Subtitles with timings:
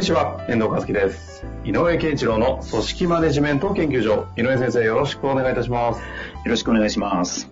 [0.00, 1.44] にちは、遠藤和樹です。
[1.62, 4.28] 井上健一郎の組織マネジメント研究所。
[4.34, 6.00] 井上先生、よろしくお願いいたします。
[6.00, 6.04] よ
[6.46, 7.50] ろしくお願いします。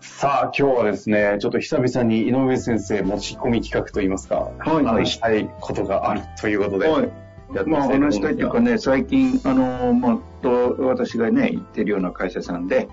[0.00, 7.12] さあ、今日はですね、ちょっと久々に井上先生持ち込み企画といいますか、はい話したいことがあるということで、はい。
[7.54, 12.88] やってまあ、お話したいというかね、ね、最近、あの、まあ、と、私がね、行ってるような会社さんで、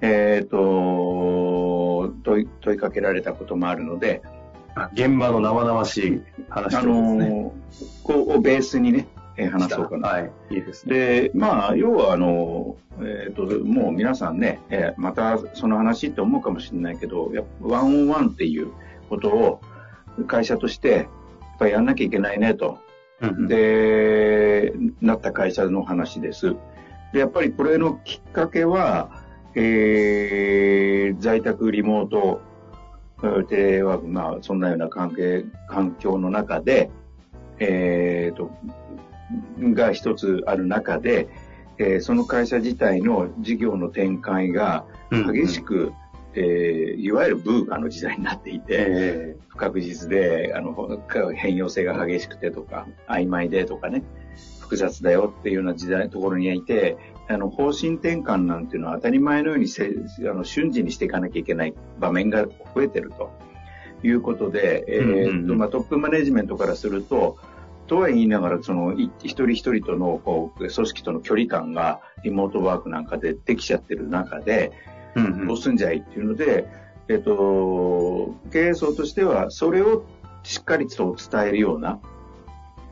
[0.00, 0.56] えっ、と、
[2.24, 4.22] 問い、問いかけられたこともあるので、
[4.92, 7.28] 現場の生々しい話ですね。
[7.30, 7.52] の、
[8.02, 10.08] こうをベースにね、えー話そうかな。
[10.08, 10.94] はい、いいですね。
[10.94, 18.70] で、まあ、要は、あの、えっ、と、もう皆さんね、えーまたその話って思うかもしれないけど、やっぱワンオンワンっていう
[19.08, 19.60] ことを
[20.26, 21.06] 会社として、やっ
[21.58, 22.78] ぱりやんなきゃいけないねと。
[23.22, 26.54] うんうんで、なった会社の話です。
[27.14, 29.22] で、やっぱりこれのきっかけは、
[29.54, 32.55] えー在宅リモートえー
[33.48, 36.90] テレワーク、まあ、そんなような関係、環境の中で、
[37.58, 38.50] えーと、
[39.74, 41.28] が一つある中で、
[41.78, 45.92] えーその会社自体の事業の展開が激しく、
[46.34, 49.36] えーいわゆるブーカの時代になっていて、え。
[49.48, 51.02] 不確実で、あの、
[51.34, 54.02] 変容性が激しくてとか、曖昧でとかね、
[54.66, 56.96] 複雑だよっていうような時代、ところにいて、
[57.28, 63.30] あの、方針転換なんていうのは当たり前のようにせあの瞬時にしていかなきゃいけない場面が増えてると。
[64.02, 67.38] いうことで、えっと、まあ、トップマネジメントからすると、
[67.86, 75.46] とは言いながら、その、い一人一人との、こう、組織との距離感が、リモートワークなんかでできちゃってる中で、ーうんうん。
[75.48, 76.68] どうすんじゃいっていうので、
[77.08, 80.04] えっと、経営層としては、それを
[80.42, 82.00] しっかりと伝えるような、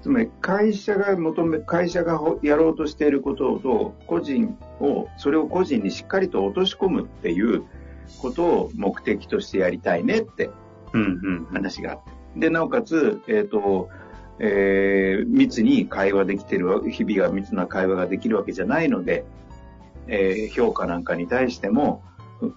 [0.04, 7.65] つまり会社が求め、会社がほやろうとしていることと、個人を、それを個人にしっかりと落とし込むっていう
[8.20, 10.50] ことを目的としてやりたいねって
[10.92, 12.10] うんうん話があって。
[12.37, 13.88] で、なおかつ、えっ、と、
[14.41, 19.25] えー密に会話できてるわ、日々が密な会話ができるわけじゃないので、
[20.06, 22.03] えー評価なんかに対しても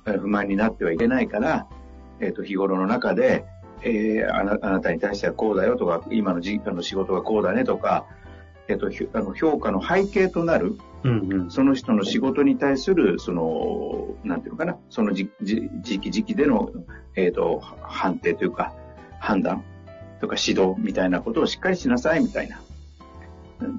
[0.03, 1.65] 不不満になってはいけないから、
[2.19, 3.45] えっ、と、日頃の中で、
[3.83, 8.05] えーあなあなたに対してはこうだよとか、今のじあの仕事がこうだねとか、
[8.67, 16.71] えっ、と、ひあの評価の背景となる、うんうんその人の仕事に対する、その、なんていうのかな、そのじじ時期時期での、
[17.15, 18.73] えっ、と、判定というか、
[19.19, 19.63] 判断
[20.19, 22.59] とか指導みたいなことをしっかりしなさいみたいな。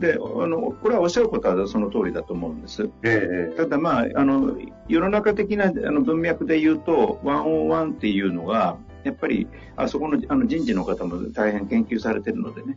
[0.01, 2.91] で、あの、これはおっしゃることはその通りだと思うんです。
[3.05, 4.57] ええただまあ、あの、
[4.89, 12.77] 世の中的なあの文脈で言うと、ワンオンワンっていうのが、やっぱり、あそこのあの人事の方も大変研究されてるのでね。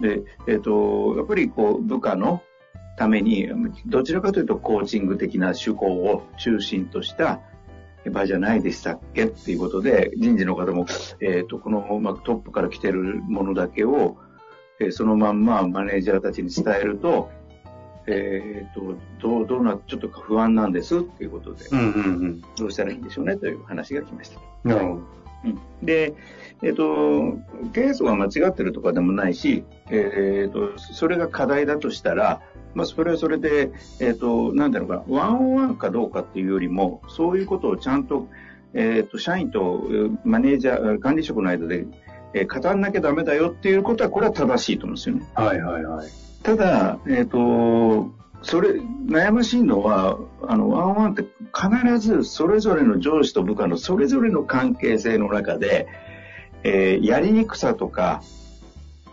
[0.00, 2.42] で、えっ、と、やっぱりこう、部下の
[2.98, 3.48] ために、
[3.86, 7.40] どちらかというとコーチング的な手法を中心とした
[8.10, 10.86] 場じゃないでしたっけっていうことで、人事の方も、
[11.20, 14.16] えっ、と、この、まあ、トップから来てるものだけを、
[14.78, 17.30] えーそのまんまマネージャーたちに伝えると、
[18.06, 21.88] えっ、と、どう、どうな、ちょっと不安なんですっていうことで、うんうんう
[22.28, 24.40] んどうしたらいいんでしょうねという話が来ました。
[24.64, 25.25] なるほど。
[25.46, 26.14] うんで、
[26.62, 27.38] えっ、と、
[27.72, 32.40] 経営層が間違ってるとかでもないし、えっ、と、それが課題だとしたら、
[32.74, 38.28] まあ、それはそれで、えっ、と、なんだろうかな、ワンオンワンかどうかっていうよりも、そういうことをちゃんと、
[38.74, 41.86] えっ、と、社員とえーマネージャー、管理職の間で、
[42.32, 45.26] えー語らなきゃダメだよっていうことは、これは正しいと思うんですよね。
[45.34, 46.08] はいはいはい。
[46.42, 48.10] ただ、えっ、と、
[48.42, 51.24] それ、悩ましいのは、あの、ワンワンって
[51.54, 55.88] 必ずそれぞれの上司と部下のそれぞれの関係性の中で、
[56.62, 58.22] えーやりにくさとか、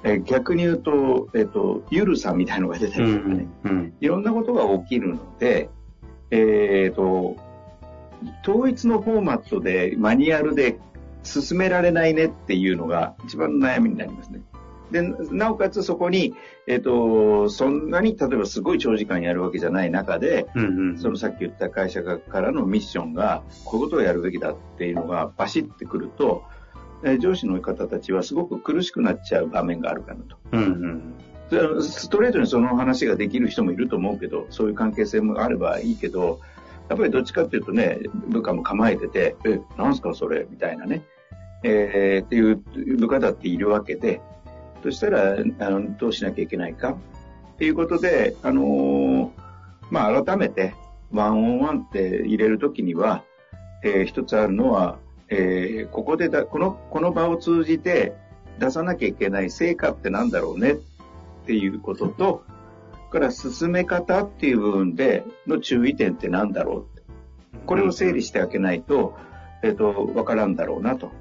[0.03, 5.69] えー逆に言うと、えっ、と、ゆるさみたいのが出たうんりとかね、うんいろんなことが起きるので、
[6.31, 7.35] えっ、と、
[8.47, 10.79] 統一のフォーマットで、マニュアルで
[11.23, 14.41] 進められないねっていうのが一番の悩みになりますね。
[14.93, 15.01] で、
[15.31, 16.33] なおかつそこに、
[16.67, 26.43] えっ、と、そんなに、例えばすごい長時間やるわけじゃない中で、うんうんそのさっき言った会社からのミッションが、こういうことをやるべきだっていうのがバシッてくると、
[27.03, 30.37] えー上司の方たちはすごく苦しくなっちゃう場面があるかなと。
[30.53, 31.13] うんうん
[31.81, 36.39] ストレートにその話ができる人もいると思うけど、そういう関係性もあればいいけど、
[36.89, 37.99] やっぱりどっちかっていうとね、
[38.29, 40.47] 部下も構えてて、え、なんすかそれ？
[40.49, 41.03] みたいなね。
[41.63, 42.55] えー、っていう
[42.97, 44.21] 部下だっているわけで、
[44.83, 46.97] そしたら、あの、どうしなきゃいけないか
[47.53, 49.29] っていうことで、あのー、
[49.89, 50.75] まあ、改めて、
[51.11, 53.23] ワンオンワンって入れるときには、
[53.83, 54.97] えー、一つあるのは、
[55.29, 58.13] えー、ここでだ、この、この場を通じて
[58.59, 60.75] 出さなきゃいけない成果ってなんだろうねっ
[61.45, 62.43] ていうことと、
[63.13, 66.87] から進め方っていう部分での注意点ってなんだろ
[67.53, 69.15] うこれを整理してあげないと、
[69.61, 71.11] えっ、ー、と、わからんだろうなと。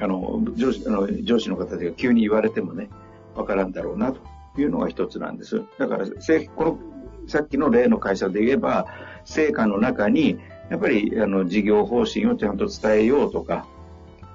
[0.00, 2.88] あの、上司あの上司の方で急に言われてもね、
[3.34, 4.20] わからんだろうなと
[4.60, 5.62] いうのが一つなんです。
[5.78, 6.06] だから、
[6.56, 6.78] この、
[7.26, 8.86] さっきの例の会社で言えば、
[9.24, 10.38] 成果の中に、
[10.70, 13.66] やっぱり、あの、事業方針をちゃんと伝えようとか、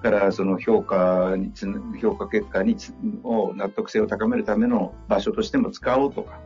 [0.01, 1.67] からその評価につ
[2.01, 2.77] 評価結果に
[3.23, 6.39] を納得性を高めるための場所としても使おうとか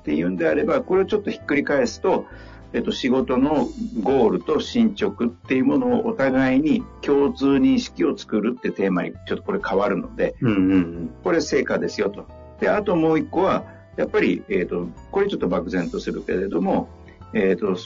[0.00, 2.26] っていうんであればこれをちょっとひっくり返すと
[2.72, 3.68] えっと、仕事の
[4.00, 12.26] ゴールと進捗っていうものをお互いに共通認識を作るってテーマにちょっとこれ変わるので、うんうんうん、これ成果ですよと。
[12.60, 13.64] で、あともう一個は、
[13.96, 16.88] やっぱり、えっ、ー、と、これちょっと漠然とするけれども、
[17.32, 17.76] えっ、ー、と、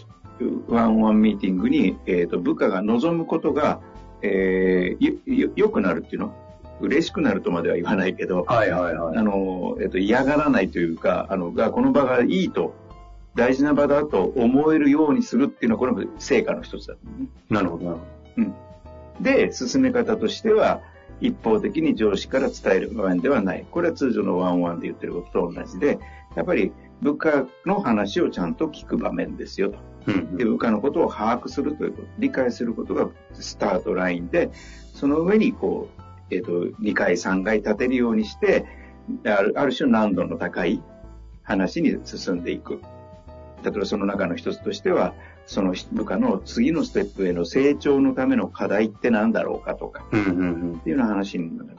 [0.69, 3.81] ワンワンミーティングに、えっ、ー、と、部下が望むことが、
[4.21, 6.35] えー、良くなるっていうの？
[6.81, 9.17] 嬉しくなるとまでは言わないけど、はいはいはい。
[9.17, 12.75] あの、えっ、と、嫌がらないというか、あの、が、この場がいいと
[13.35, 17.01] 大事な場だと思えるようにするっていうのは、これも成果の一つだ、ね。
[17.51, 18.43] なるほど、なるほど。
[18.43, 19.23] うん。
[19.23, 20.81] で、進め方としては、
[21.21, 23.67] 一方的に上司から伝える場面ではない。
[23.71, 25.99] これは通常のワンワンで言ってることと同じで、
[26.35, 26.73] やっぱり
[27.03, 29.79] 部下の話をちゃんと聞く場面ですよと。
[30.07, 34.51] うん、で部下のことを把握するということ、理解することがスタートラインで、
[34.93, 38.67] その上にこう、えっ、ー、と、2回3回立てるようにして、
[39.25, 40.83] あるある種難度の高い
[41.43, 42.81] 話に進んでいく。
[43.65, 45.15] 例えばその中の一つとしては、
[45.47, 51.71] その部下の次のステップへの成長のための課題って何だろうかとか、っていうような話になる。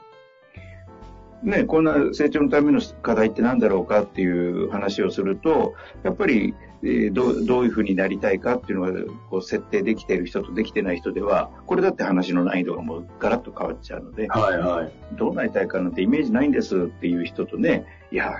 [1.42, 6.54] ね、こんな成長のための課題って何だろうかっていう話をすると、やっぱり、
[6.86, 18.32] えー、どどういうふうになりたいかっていうのがこう設定できている人とできてない人では、これだって話の難易度がもうガラッと変わっちゃうので、はいはい、どうなりたいかなんてイメージないんですっていう人とね、いや、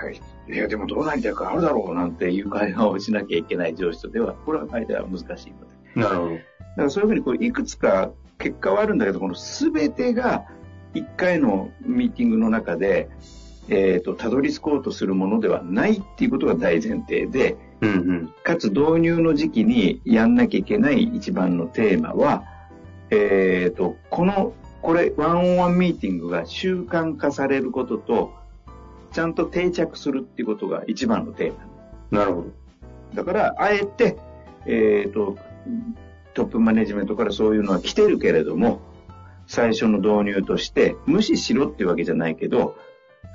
[0.47, 5.59] いや、でもどうなりたいかあるだろうなんていう会話をしなきゃいけない上司とでは、これは間は難しいの
[5.95, 6.01] で。
[6.01, 6.31] なるほど。
[6.31, 6.43] だか
[6.83, 10.45] らそういうふうにこういくつか結果はあるんだけど、この全てが
[10.93, 13.09] 一回のミーティングの中で、
[13.69, 22.43] えっ、ー、と、たどり着こうとするものではないっていうことが大前提で、うんうん、かつ導入の時期にやんなきゃいけない一番のテーマは、
[23.09, 28.33] えっ、ー、と、この、これ、ワンオンワンミーティングが習慣化されることと、
[29.11, 31.53] ちゃんと定着するっていうことが一番のテー
[32.11, 32.19] マ。
[32.19, 32.47] なるほど。
[33.13, 34.17] だから、あえて、
[34.65, 35.37] えっ、ー、と、
[36.33, 38.81] トップマネジメントからそういうのは来てるけれども、
[39.47, 42.75] 最初の導入として、無視しろっていうわけじゃないけど、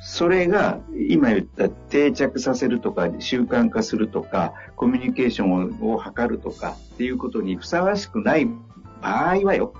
[0.04, 8.46] それが今言った定着させるとか習慣化するとかコミュニケーションを図るとかっていうことにふさわしくない
[9.00, 9.72] 場合はよ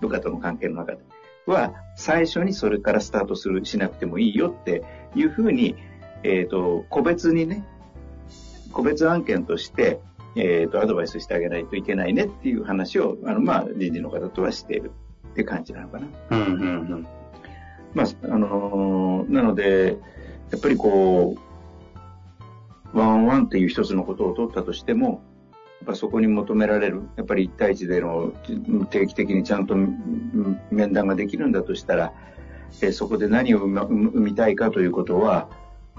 [0.00, 1.00] 部下との関係の中で
[1.46, 4.82] は最初にそれからスタートするしなくてもいいよって
[5.14, 5.76] いうふうに、
[6.22, 7.64] えっ、ー、と、個別にね、
[8.72, 10.00] 個別案件として、
[10.36, 14.92] えっ、ー、と、アドバイスしてあげないといけないねっていう話を、あの、まあ、人事の方とはしている
[15.32, 16.06] って感じなのかな。
[16.30, 16.64] うんうんう
[16.96, 17.06] ん。
[17.94, 19.98] まあ、あのー、なので、
[20.50, 21.36] やっぱりこ
[22.94, 25.22] う、ワンワンっていう一つのことを取ったとしても、
[25.80, 28.32] やっぱそこに求められる、やっぱり一対一での
[28.90, 29.74] 定期的にちゃんと
[30.70, 32.12] 面談ができるんだとしたら、
[32.82, 35.48] えそこで何を生みたいかということは、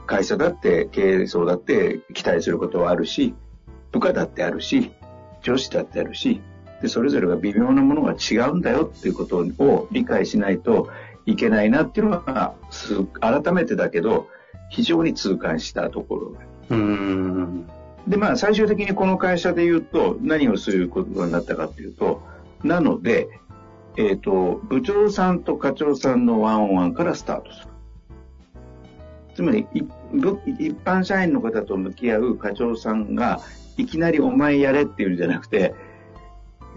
[0.05, 3.33] 会社だって経営層だって期待することはあるし、
[3.91, 4.91] 部下だってあるし、
[5.41, 6.41] 上司だってあるし、
[6.81, 10.89] で、それぞれが微妙なものが違うんだよっていうことを理解しないと
[11.25, 12.55] いけないなっていうのは、
[13.19, 14.27] 改めてだけど、
[14.69, 16.33] 非常に痛感したところ
[16.69, 17.67] うん
[18.07, 22.23] で、まあ、最終的にこの会社で言うと、何をすることになったかっていうと、
[22.63, 23.29] なので、
[23.97, 27.67] えっ、ー、と、部長さんと課長さんのワンオンワンからスタートする。
[29.35, 29.87] つまり、一
[30.83, 33.41] 般社員の方と向き合う課長さんが、
[33.77, 35.73] いきなりお前やれっていうんじゃなくて、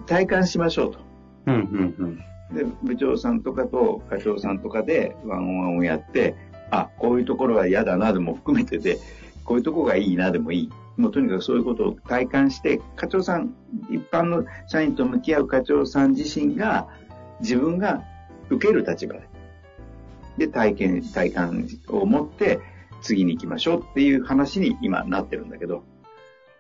[0.06, 0.98] 体感しましょうと。
[1.46, 2.20] うんうんうん、
[2.54, 6.34] で、部長さんとかと課長さんとかでワンオンワンをやって、
[6.70, 8.98] あ、こういうところは嫌だなでも含めてで、
[9.44, 10.70] こういうとこがいいなでもいい。
[10.96, 13.54] もうとにかくそういうことを体感して、課長さん、
[13.90, 16.88] 一般の社員と向き合う課長さん自身が、
[17.40, 18.02] 自分が
[18.48, 19.28] 受ける立場で、
[20.38, 22.60] で、体験、体感を持って
[23.02, 25.84] 次に行きましょうっていう話に今なってるんだけど。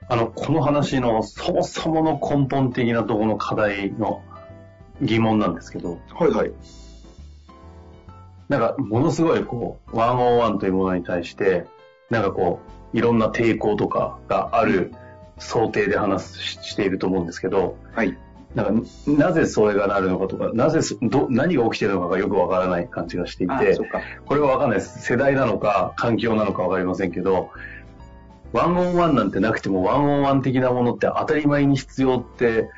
[0.08, 4.22] あの、この話のそもそもの根本的なところの課題の
[5.02, 6.00] 疑問なんですけど。
[6.14, 6.52] はいはい。
[8.48, 11.66] なんか、ものすごい、こう、ワンオンワンというものに対して、
[12.10, 12.60] なんかこ
[12.92, 14.92] う、いろんな抵抗とかがある
[15.38, 18.16] 想定で話すししていると思うんですけど、はい。
[18.54, 23.78] なんか、なぜそれがなるのかとか、なぜそ、ど、何が起きてるのかがよくわからない感じがしていて。
[24.26, 25.02] これはわかんないです。
[25.02, 27.50] 世代なのか、環境なのかわかりませんけど、
[28.54, 32.70] ワンオンワンなんてなくても、ワンオンワン的なものって当たり前に必要って、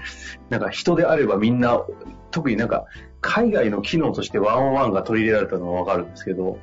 [0.48, 1.84] なんか人であればみんな、
[2.30, 2.86] 特になんか、
[3.20, 6.58] 海外の機能としてワンオンワンが取り入れられたのはわかるんですけど、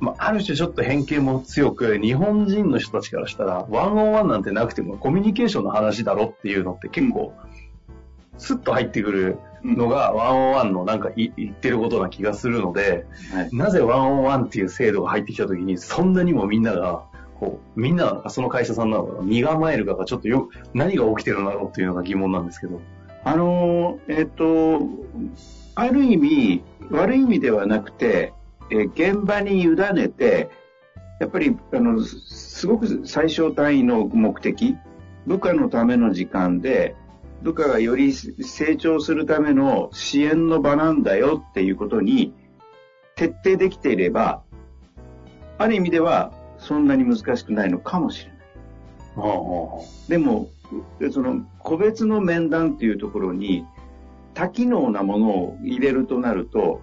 [0.00, 7.34] まあ、ある種ちょっと偏見も強く、日本人の人たちからしたら、ワンオンワンなんてなくてもコミュニケーションの話だろっていうのって結構、
[8.38, 13.50] スッと入ってくるのが、ワンオンワンのなんかい言ってることな気がするので、はい。
[13.52, 17.02] なぜワンオンワンっていう制度が入ってきたときに、そんなにもみんなが、
[17.38, 22.80] こう、みんなその会社さんなのかな、身構えるかがちょっとよ、何が起きてるんだろうっていうのが疑問なんですけど。
[23.24, 24.80] あのえっ、と、
[25.74, 28.32] ある意味、悪い意味ではなくて、
[28.70, 30.50] え現場に委ねて、
[31.20, 34.76] やっぱり、あの、すごく最小単位の目的、
[35.26, 36.94] 部下のための時間で、
[37.42, 42.34] 部下がより成長するための支援の場なんだよっていうことに
[43.14, 44.42] 徹底できていれば、
[45.58, 48.38] ある意味ではそんなに難しくないのかもしれない。
[50.08, 50.48] でも、
[51.00, 53.64] うその個別の面談っていうところに
[54.34, 56.80] 多機能なものを入れるとなると、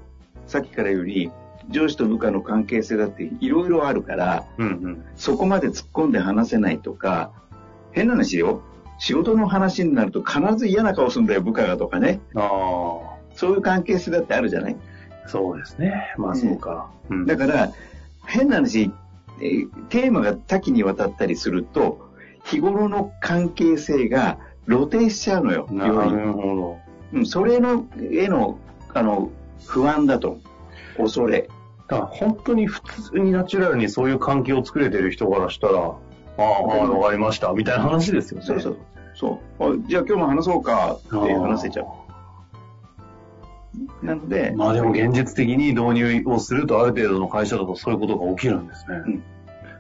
[0.48, 1.32] さっきからより
[1.70, 5.06] 上司と部下の関係性だっていろいろあるから、うんうん。
[5.16, 7.32] そこまで突っ込んで話せないとか、
[7.92, 8.62] 変な話よ。
[8.98, 12.20] 仕事の話になると必ず嫌な顔するんだよ、部下がとかね。
[12.36, 13.00] あ
[13.34, 14.78] そういう関係性だってあるじゃない
[15.26, 16.14] あ、そうですね。
[16.18, 16.90] まあそうか。
[17.10, 17.72] うんだから、
[18.26, 18.92] 変な話、
[19.42, 22.10] えーテーマが多岐にわたったりすると、
[22.46, 24.38] 日頃の関係性が
[24.68, 25.68] 露呈しちゃうのよ。
[25.72, 26.78] なるほど。
[27.14, 28.58] うん、それの、への、
[28.94, 29.30] あの、
[29.66, 30.40] 不安だと。
[30.98, 31.50] 恐れ。
[31.88, 35.98] だから本当に普通にナチュラルにそういう関係を作れてる人からしたら、あ
[36.38, 38.46] あ、はいわかりました、みたいな話ですよね。
[38.46, 38.78] そうそう。
[39.14, 39.74] そう。
[39.74, 41.86] あじゃあ今日も話そうかって話せちゃう。
[44.02, 49.22] なので、まあでも現実的に導入をするとある程度の会社だとそういうことが起きるんですね。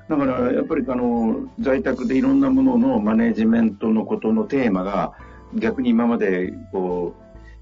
[0.08, 5.14] だからやっぱりあの在宅でいろんなもののマネジメントのことのテーマが
[5.56, 7.16] 逆に今までこ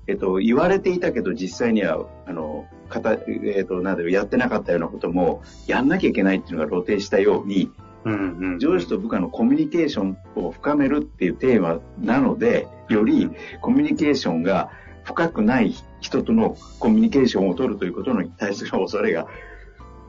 [0.07, 7.71] う、えっと、言われていたけど実際にはあのかた、えっと、なんだろうやってなかったようなこともやんなきゃいけないっていうのが露呈したように
[8.05, 8.59] うんうん。
[8.59, 13.29] 上司と部下のコミュニケーションを深めるっていうテーマなのでより
[13.61, 14.71] コミュニケーションが
[15.03, 19.27] 深くない人とのコミュニケーションを取るということに対する恐れが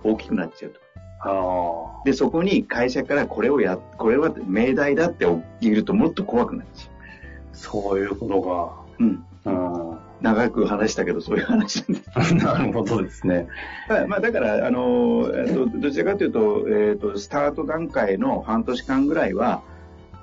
[0.03, 0.81] 大きくなっちゃうと。
[1.27, 5.27] あで、そこに会社からこれをや、これは命題だって
[5.61, 9.03] 言うともっと怖くなっちゃあ、そういうこう。
[9.03, 9.25] うん。
[9.43, 10.05] とか。
[10.21, 12.35] 長く話したけど、そういう話なんです。
[12.35, 12.39] うん。
[12.39, 13.47] なるほどですね。
[13.89, 19.63] まあまあ、だから、あの、えっとどちらかというと、えっと、スタート段階の半年間ぐらいは、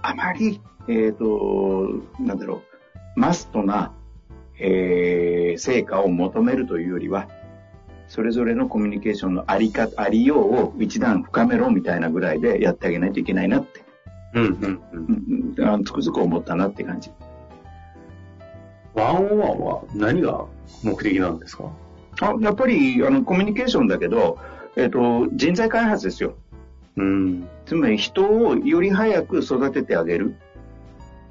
[0.02, 1.88] あまり、えっと、
[2.20, 2.62] なんだろ
[3.16, 3.94] う、マストな、
[4.62, 7.28] えー成果を求めるというよりは、
[8.08, 13.84] それぞれのコミュニケーションのありか、ありようを一段深めろみたいなぐらいでやってあげないといけないなって、
[14.34, 15.66] うんうんうん。
[15.68, 17.12] あのつくづく思ったなって感じ。
[18.94, 20.46] ワンオンワンは何が
[20.84, 21.66] 目的なんですか？
[22.22, 24.40] あやっぱりあのコミュニケーションだけど、
[24.78, 26.36] えっと人材開発ですよ。
[26.96, 27.48] うん。
[27.66, 30.36] つまり人をより早く育ててあげる。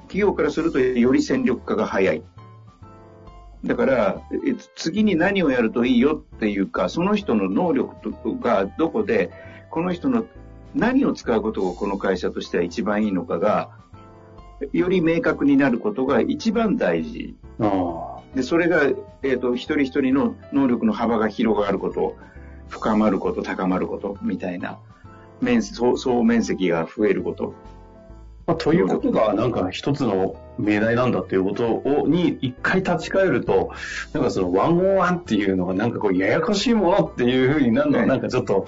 [0.03, 2.23] 企業からするとより戦力化が早い。
[3.65, 9.31] だから、え次に何をやるといいよっていうか、その人の能力とがどこで、
[9.71, 10.25] この人の
[10.75, 13.71] 何を使うことがこの会社としては一番いいのかが、
[14.73, 17.37] より明確になることが一番大事。
[17.61, 18.83] あで、それが、
[19.23, 22.17] えっ、と、一人一人の能力の幅が広がること、
[22.69, 24.79] 深まること、高まること、みたいな、
[25.41, 27.55] 面総面積が増えること。
[28.47, 33.73] まあ、ということが、なんか一つの命題なんだっていうことを、に一回立ち返ると、
[34.13, 38.67] なんかそのワンオンワンっていうのがなんかこうややこしいものっていうふうになるのははいなんかちょっと、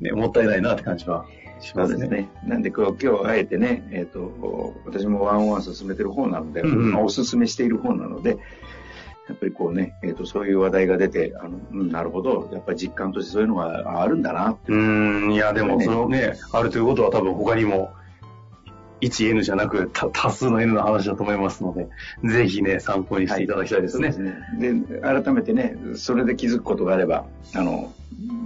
[0.00, 1.26] ね、もったいないなって感じは
[1.60, 1.96] しそますね。
[1.96, 2.28] うですね。
[2.46, 8.38] なんで今日、今日あえてね、えっ、と、私もワンオンワン進めてる方なので、うんうんまあお勧めしている方なので、
[9.28, 14.72] やっぱりこうね、えっ、と、そういう話題が出て、あの、うん、なるほど、やっぱり実感としてそういうのがあるんだなって。
[14.72, 17.90] うーん、いやでもそのね、あるということは多分他にも、
[19.00, 21.88] 1N じゃなく多多数の N の話だと思いますので、
[22.24, 24.12] ぜひね、参考にしていただきたいですね。
[24.12, 24.82] そうですね。
[24.88, 27.92] で、改めてね、それで気づくことがあれば、あの、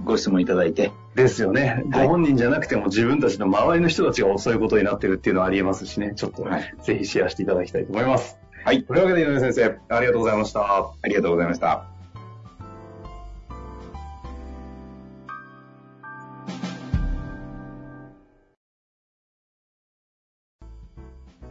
[0.05, 1.85] ご質問いただいて、ですよね。
[1.91, 8.39] はいご本人じゃなくても自分たちの周りの人たちがそういうことになってるっていうのはありえますしね、ちょっと、はいぜひシェアしていただきたいと思います。
[8.65, 8.85] はい。
[8.85, 10.61] というわけで井上先生、ありがとうございました。
[10.61, 11.90] ありがとうございました。